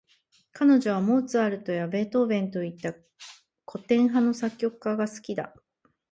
[0.53, 2.95] 彼女はモーツァルトやベートーヴェンといった、
[3.71, 5.53] 古典派の作曲家が好きだ。